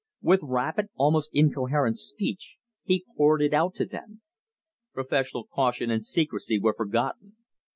[0.23, 4.21] With rapid, almost incoherent speech he poured it out to them.
[4.95, 7.35] Professional caution and secrecy were forgotten.